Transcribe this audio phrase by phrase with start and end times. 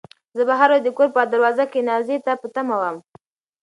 [0.37, 2.97] زه به هره ورځ د کور په دروازه کې نازيې ته په تمه وم.